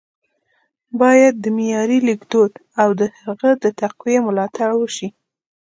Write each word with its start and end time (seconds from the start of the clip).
ـ 0.49 0.97
بايد 1.01 1.33
د 1.41 1.45
معیاري 1.57 1.99
لیکدود 2.09 2.51
او 2.81 2.89
د 2.99 3.01
هغه 3.21 3.49
د 3.63 3.65
تقويې 3.79 4.19
ملاتړ 4.27 4.69
وشي 4.77 5.09